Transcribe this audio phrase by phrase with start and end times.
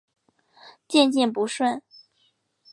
[0.87, 1.83] 渐渐不顺